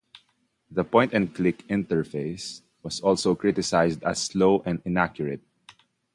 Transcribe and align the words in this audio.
The 0.71 0.83
point-and-click 0.83 1.67
interface 1.67 2.61
was 2.81 3.01
also 3.01 3.35
criticized 3.35 4.01
as 4.03 4.19
slow 4.19 4.63
and 4.65 4.81
inaccurate. 4.83 5.41